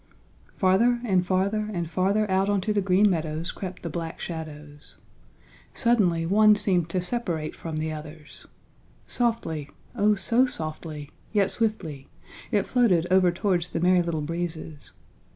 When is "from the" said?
7.55-7.91